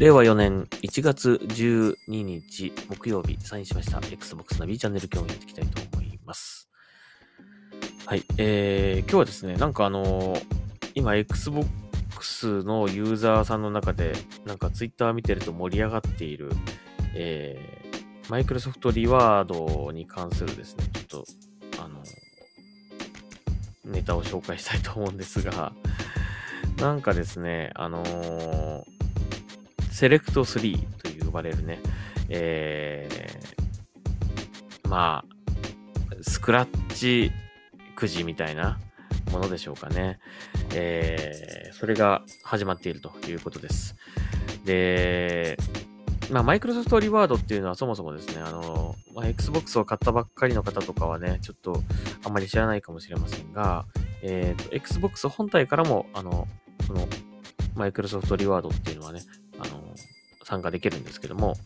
[0.00, 6.68] 令和4年1月12日木曜日、サインしました Xbox ナビチャンネル今日もやっていきたいと思います。
[8.04, 10.44] はい、えー、今日はですね、なんかあのー
[10.96, 16.50] 今 Xbox のユーザーさんの中で、なんか Twitter 見てると盛り上がっている、
[17.14, 21.24] えー、マイクロソフトリワードに関するですね、ちょっ
[21.76, 22.04] と、あのー
[23.84, 25.72] ネタを紹介したいと思うんですが、
[26.78, 28.93] なんかですね、あのー
[29.94, 30.76] セレクト3
[31.18, 31.78] と呼ばれるね、
[32.28, 37.30] えー、まあ、スクラッチ
[37.94, 38.80] くじみたいな
[39.30, 40.18] ものでしょうかね。
[40.74, 43.94] えー、それが始まっているということです。
[44.64, 45.56] で、
[46.28, 51.80] まあ、マイクロソフトリワードっていうのはそもそもですね、あの、まあ、Xbox を買ったばっかりの方とかはね、ちょっと
[52.24, 53.84] あんまり知らないかもしれませんが、
[54.22, 56.48] えっ、と、Xbox 本体からも、あの、
[56.84, 57.06] その、
[57.76, 59.20] マイクロソフトリワードっていうのはね、
[60.44, 61.56] 参加できるんですけども、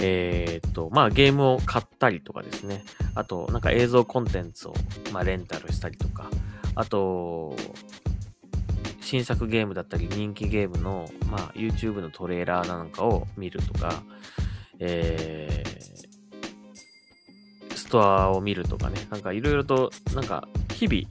[0.00, 2.84] えーっと、まあゲームを買ったりとかですね、
[3.14, 4.74] あと、なんか映像コンテンツを、
[5.12, 6.30] まあ、レンタルしたりとか、
[6.74, 7.56] あと、
[9.00, 14.02] 新作ゲームだったり人気ゲームの、まあ、YouTube のトレーラーなんかを見るとか、
[14.78, 21.02] えー、ストアを見るとかね、なんかいろいろと、なんか日々、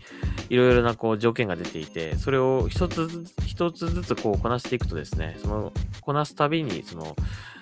[0.50, 7.14] いろいろなこう条件が出ていて、それを一つずつ、一つずつこうこなしていくとですね、その、こなすたびに、その、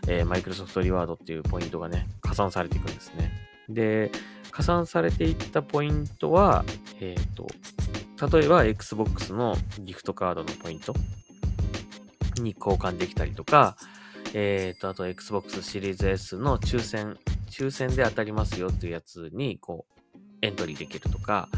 [0.07, 3.31] えー、マイクロソフトリワードっていうポイントがね、加算されていくんですね。
[3.67, 4.11] で、
[4.51, 6.63] 加算されていったポイントは、
[7.01, 7.47] えっ、と、
[8.37, 10.93] 例えば Xbox のギフトカードのポイント
[12.39, 13.75] に交換できたりとか、
[14.35, 17.17] えっ、と、あと Xbox シリーズ S の抽選、
[17.49, 21.49] 抽選で当たりますよっていうやつに、こう、エントリーできるとか、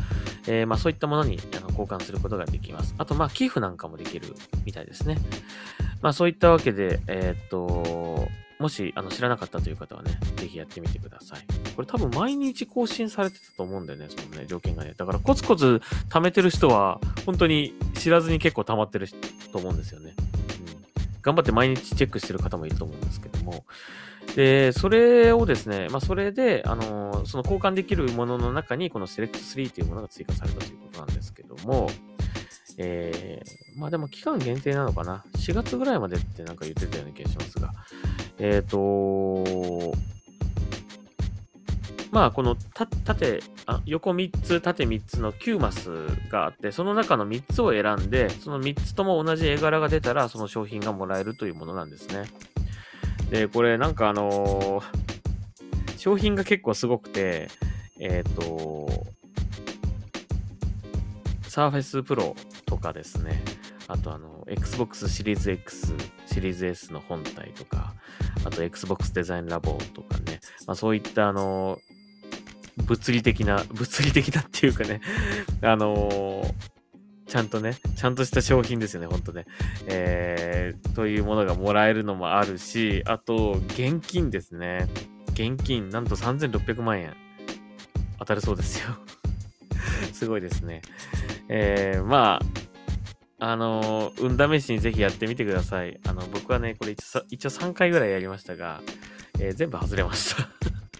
[0.48, 1.38] えーまあそういったものに
[1.80, 2.96] 交換することができます。
[2.98, 4.36] あと、まあ寄付なんかもできる
[4.66, 5.18] みたいですね。
[6.02, 8.28] まあそういったわけで、えーっと、
[8.60, 11.46] もしあの知らなかったという方はね、ぜひやってみてください。
[11.76, 14.94] これ多分毎日更新されてたと思うんだよね、そのね、条件がね。
[14.98, 19.08] だからコツコツ貯めてる人は、本当に知らずに結構溜まってる
[19.52, 20.14] と思うんですよね。
[20.18, 21.12] うん。
[21.22, 23.64] 頑張って毎日チェックしてる方もいると思うんですけども。
[24.36, 31.90] で、それをですね、まあそれで、あの、その交換できるものの中に、この Select3 というものが追加されたということなんですけども、
[32.78, 37.72] えー、まあでも期間限定なのかな？4月ぐらいまでってなんか言ってたような気がしますが。
[38.38, 39.94] えっ、と
[42.12, 52.26] まあこのた縦あ、横3つ、縦3つの9マスがあって、その中の3つを選んで、その3つとも同じ絵柄が出たら、その商品がもらえるというものなんですね。
[53.30, 55.10] で、これなんかあのー
[56.00, 57.50] 商品が結構すごくて、
[58.00, 59.06] えっ、と、
[61.44, 62.36] Surface Pro
[62.66, 63.44] とかですね、
[63.90, 65.94] あとあの、Xbox シリーズ X、
[66.26, 67.94] シリーズ S の本体とか、
[68.46, 71.80] あと Xbox デザインラボとかね、まあそういったあの、
[72.78, 75.02] 物理的な、物理的なっていうかね、
[75.62, 76.44] あの
[77.30, 79.46] ちゃんとね、ちゃんとした商品ですよね、ほんとね。
[79.88, 84.88] えー、というものがもらえるのもあるし、あと、現金ですね。
[85.34, 87.14] 現金、なんと3600万円
[88.18, 88.96] 当たるそうですよ。
[90.12, 90.82] すごいですね。
[91.50, 92.40] えー、ま
[93.40, 96.00] あ、あのー、運試しにぜひやってみてください。
[96.08, 98.82] あの、僕はね、これ一応一応3回ぐらいやりましたが、
[99.40, 100.50] えー全部外れました。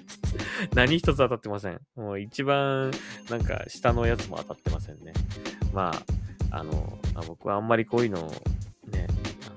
[0.76, 1.82] 何一つ当たってません。
[1.96, 2.92] もう一番、
[3.30, 5.14] なんか、下のやつも当たってませんね。
[5.74, 6.19] まあ、
[6.52, 8.22] あの、あ僕はあんまりこういうの
[8.88, 9.08] ね、
[9.46, 9.50] あ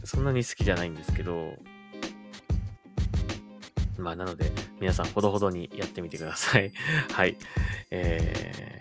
[0.00, 1.54] の、そんなに好きじゃないんですけど、
[3.98, 6.72] まあ、なので、皆さん、ほどほどにやってみてください。
[7.12, 7.36] はい。
[7.90, 8.80] え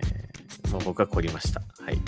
[0.63, 1.61] ー、もう僕は凝りました。
[1.83, 1.99] はい。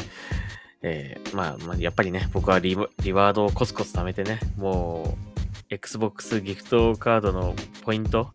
[0.81, 5.30] えー、まあ、まあ、やっぱりね、僕はリリワードをコツコツ貯めてね、もう、
[5.69, 8.34] Xbox ギフトカードのポイント、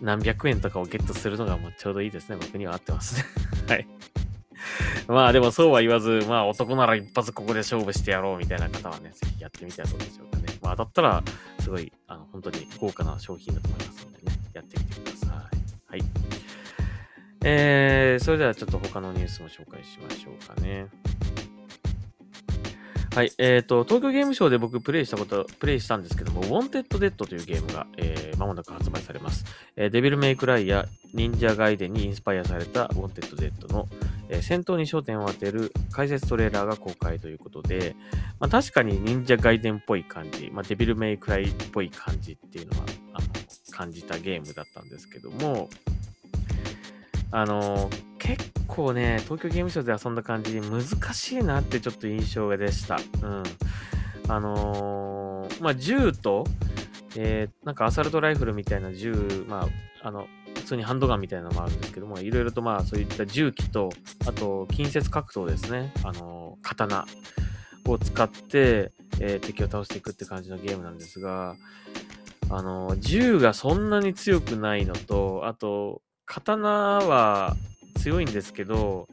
[0.00, 2.36] 何百円とかをゲットするのがもうちょうどいいですね。
[2.36, 3.24] 僕には合ってますね。
[3.68, 3.86] はい。
[5.08, 10.58] まあでもそうは言わず、まあ男なら一発ここで勝負してやろうみたいな方はね、ぜひやってみてはどうでしょうかね。
[10.62, 11.22] まあ当たったら、
[11.60, 15.30] すごい、あの、本当に豪華な商品だと思いますのでね、やってみてください。
[15.90, 16.02] はい。
[17.44, 20.86] えー、それではちょっと他のニュースも紹介しましょうかね。
[23.14, 23.30] はい。
[23.38, 29.44] えっ、と、東京ゲームショウで僕プレイしたこと、プレイしたんですけども、Wanted Dead というゲームが、えー、間もなく発売されます。
[29.76, 33.88] えーデビルメイクライや忍者ガイデンにインスパイアされた Wanted Dead の、
[34.28, 37.94] えー戦闘に焦点を当てる解説トレーラーが公開ということで、
[38.40, 43.26] まあ、確かに忍者ガイデンっぽい感じ、まあ、デビルメイクライっぽい感じっていうのは、あの、
[43.70, 45.68] 感じたゲームだったんですけども、
[47.30, 50.82] あの、結構ね、東京ゲームショウで遊んだ感じ難
[51.12, 52.96] しいなってちょっと印象でした。
[53.22, 53.42] うん。
[54.28, 56.46] あのーまあ、銃と、
[57.16, 59.68] えーなんかアサルトライフルみたいな銃、ま
[60.02, 63.90] あ、あの、普通にハンドガンみたいなのもあるんですけども、いろいろとまあそういった銃器と、
[64.26, 67.06] あと近接格闘ですね、あの、刀
[67.86, 71.56] を使って、えー敵を倒していくって感じのゲームなんですが、
[72.50, 77.56] あの、銃がそんなに強くないのと、あと、刀は
[77.98, 79.08] 強いんですけど、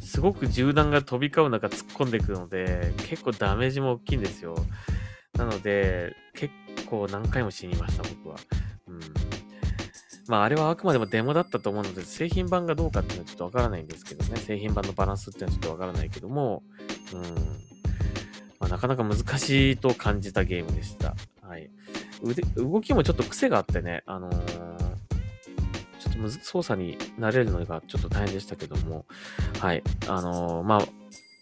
[0.00, 4.54] すごく銃弾が飛び交う中突っ込んでいくので、結構ダメージも大きいんですよ。
[5.38, 6.52] なので、結
[6.90, 8.36] 構何回も死にました、僕は。
[8.88, 9.00] うん。
[10.26, 14.36] まあ、あれはあくまでもデモだったと思うので、製品版がどうかっていうのはちょっとわからないんですけどね。
[14.36, 16.62] 製品版のバランスっていうのはちょっとわからないけども、
[17.14, 17.22] うん。
[18.60, 21.16] まあ、なかなか難しいと感じたゲームでした。
[21.42, 21.70] はい。
[22.22, 24.90] 腕、動きもちょっと癖があってね、あのー
[26.00, 29.04] ちょっと操作に慣れるのがちょっと大変でしたけども、
[29.58, 29.82] はい。
[30.08, 30.88] あのーまあ、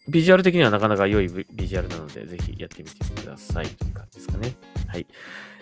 [0.08, 4.54] ビジュアル的にはなかなか良いビジュアルなので、ぜひやってみてくださいという感じですかね。
[4.86, 5.06] はい。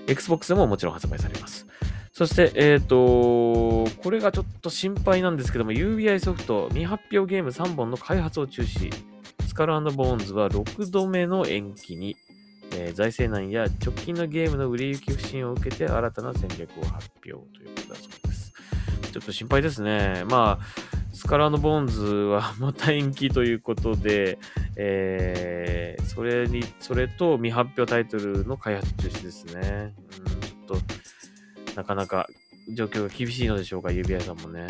[0.06, 1.66] Xbox でももちろん発売されます。
[2.12, 8.92] そして、えっ、とこれがちょっと心配なんですけども、UBI ソフト未発表ゲーム3本の開発を中止。
[9.46, 12.16] スカルボーンズは6度目の延期に、
[12.72, 18.52] えー財政難や直近のゲームの売れ行き不振を受けて新たな戦略を発表ということだそうです。
[19.12, 20.24] ちょっと心配ですね。
[20.28, 24.38] まあ、スカラのボーンズはまた延期ということで、
[24.76, 29.94] えーそれに、それと未発表タイトルの開発中止ですね。
[30.18, 30.80] うん、ちょっ
[31.64, 32.26] と、なかなか
[32.74, 34.66] 状況が厳しいのでしょうか、指輪さんもね。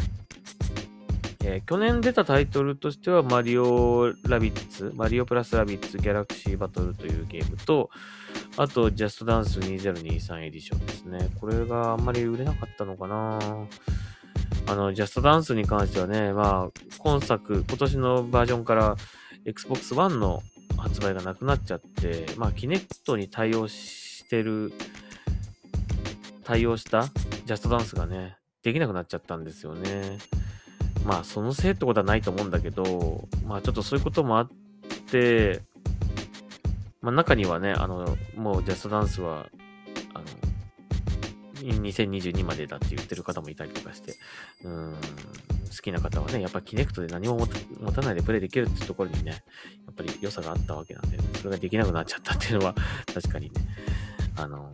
[1.45, 7.91] えー去年出たタイトルとしては、マリオラビッツ、マリオプラスラビッツギャラクシーバトルというゲームと、
[8.57, 11.29] あと、ジャストダンス2023エディションですね。
[11.41, 13.67] これがあんまり売れなかったのかなぁ
[14.67, 18.97] あの、ジャストダンスに関してはね、まあ、今作、今年のバージョンから
[19.45, 20.43] Xbox One の
[20.77, 24.73] 発売がなくなっちゃって、まあ、キネクトに対応してる、
[26.45, 27.07] 対応した
[27.45, 30.19] ジャストダンスがね、できなくなっちゃったんですよね。
[31.05, 34.49] まあ、そのせいってことはないと思うんだけど、まあ、ちょっとそういうこともあっ
[35.11, 35.61] て、
[37.01, 39.47] まあ、中にはね、あの、もうジャストダンスは、
[41.73, 44.15] 2022までだって言ってる方もいたりとかして、
[44.65, 47.37] うん、好きな方はね、やっぱキネクトで何も
[47.81, 49.37] 持たないでプレイできるっていうところにね、や
[49.93, 52.75] っぱり良さがあったわけなんで、それができなくなっちゃったっていうのは、
[53.13, 53.61] 確かにね、
[54.37, 54.73] あの、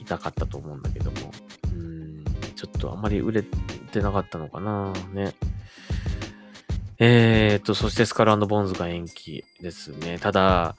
[0.00, 1.32] 痛かったと思うんだけども、
[1.74, 2.24] うん、
[2.54, 5.34] ちょっとあんまり売れてなかったのかな、ね。
[6.98, 10.18] えーと、そしてスカルボーンズが延期ですね。
[10.20, 10.76] ただ、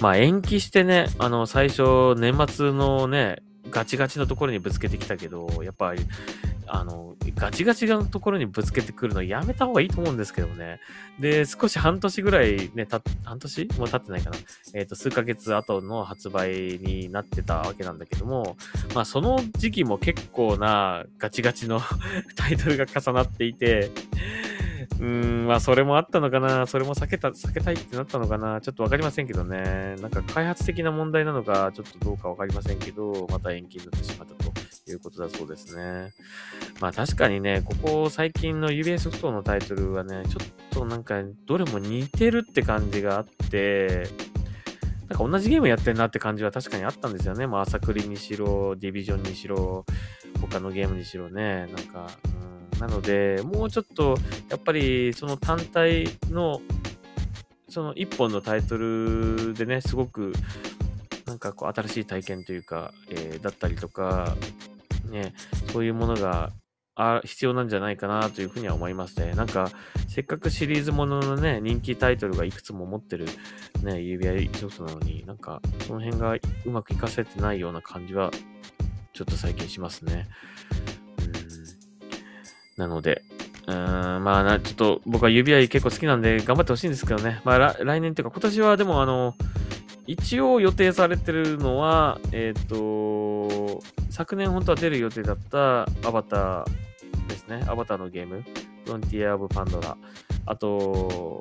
[0.00, 6.04] まあ延期してね、あの、最初、年末のね、ガチガチのところにぶつけてきたけど、やっぱり、
[6.66, 10.80] あの、ガチガチのところにぶつけてくるのやめた方がいいと思うんですけどね。
[11.18, 13.68] で、少し半年ぐらいね、た、半年？
[13.78, 14.36] もう経ってないかな。
[14.74, 18.56] えっ、と、数ヶ月後の発売になってたわけなんだけども、
[18.94, 21.80] まあ、その時期も結構なガチガチの
[22.36, 23.90] タイトルが重なっていて、
[25.00, 25.06] うー
[25.44, 26.66] ん、まあ、それもあったのかな。
[26.66, 28.60] それも避けた、避けたいってなったのかな。
[28.60, 29.96] ちょっとわかりませんけどね。
[30.00, 34.52] なんか開発的な問題なのか、ちょっとどうかわかりませんけど、また延期になってしまったと
[34.90, 36.12] いうことだそうですね。
[36.80, 44.06] まあ確かにね、ここ最近の UBA ソフトのタイトルはね、ちょっとなんかどれも似てるって感じがあって、
[45.08, 47.46] なんか同じゲームやってんなって感じは確かにあったんですよね。
[47.46, 49.86] まあ朝栗にしろ、ディビジョンにしろ、
[50.42, 51.66] 他のゲームにしろね。
[51.66, 52.06] なんか、
[52.80, 54.16] なので、もうちょっと、
[54.48, 56.60] やっぱりその単体の、
[57.68, 60.32] その一本のタイトルでね、すごく、
[61.26, 64.34] なんかこう新しい体験というか、えーだったりとか、
[65.10, 65.34] ね、
[65.72, 66.50] そういうものが
[66.94, 69.32] あ必要なんじゃないかなというふうには思いますね。
[69.32, 69.70] なんか、
[70.08, 73.26] せっかくシリーズもののね、人気タイトルがいくつも持ってる
[73.82, 76.34] ね、指輪ソフトなのに、なんか、その辺が
[76.66, 78.30] うまく活かせてないような感じは、
[79.12, 80.28] ちょっと最近しますね。
[82.80, 83.22] なので、
[83.68, 87.40] うーん、まあ、ちょっと僕は指輪結構好きなんで頑張ってほしいんですけどね。
[87.44, 89.34] まあ来年っていうか今年はでもあの、
[90.06, 97.64] 一応予定されてるのは、えっ、と、昨年本当は出る予定だったアバターですね。
[97.68, 98.44] アバターのゲーム。
[98.86, 99.96] フロンティア・オブ・パンドラ。
[100.46, 101.40] あと、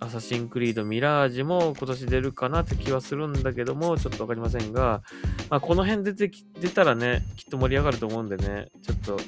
[0.00, 5.02] アサシンクリード・ミラージュも今年出るかなって気はするんだけども、ちょっとわかりませんが、
[5.50, 9.20] まあ、この辺出てき、出たらね、きっと盛り上がると思うんでね、ちょっと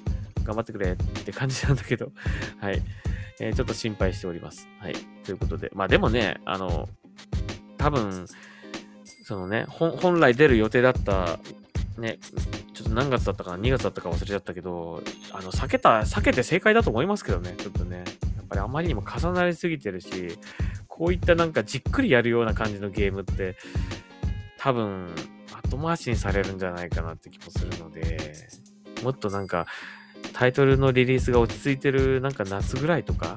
[0.51, 2.13] 頑張ってくれって感じなんだけど、
[2.61, 2.83] はい。
[3.41, 4.69] えーちょっと心配しております。
[4.81, 4.95] はい。
[5.25, 6.89] ということで、まあでもね、あの、
[7.79, 8.27] 多分、
[9.25, 11.39] そのね、本来出る予定だった、
[11.97, 12.19] ね、
[12.75, 15.03] ちょっと何月だったかな、2月だったか忘れちゃったけど、
[15.33, 17.99] あの、避けた、避けて正解だと思いますけどね、ちょっとね、
[18.37, 20.39] やっぱりあまりにも重なりすぎてるし、
[20.89, 23.57] こういったなんかじっくりやるような感じのゲームって、
[24.59, 25.15] 多分、
[25.71, 28.49] 後回しにされるんじゃないかなって気もするので、
[29.03, 29.67] もっとなんか、
[30.41, 33.37] タイトルのリリースが落ち着いてる、なんか夏ぐらいとか、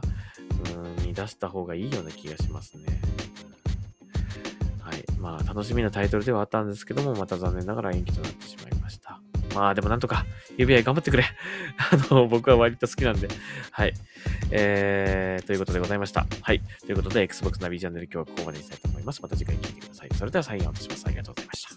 [0.97, 2.85] うん、に出した方がいいような気がしますね。
[4.79, 5.03] はい。
[5.19, 9.19] まあ、楽しみなタイトルではあったんですけども、また残念ながら延期となってしまいました。
[9.53, 11.25] まあ、でもなんとか、指輪頑張ってくれ。
[11.91, 13.27] あの、僕は割と好きなんで。
[13.71, 13.93] はい。
[14.51, 16.25] えー、ということでございました。
[16.41, 16.61] はい。
[16.85, 19.21] ということで、Xbox ナビチャンネル今日はここまでにしたいと思います。
[19.21, 20.09] また次回聞いてください。
[20.13, 21.03] それでは、サインを落とします。
[21.05, 21.72] ありがとうございます。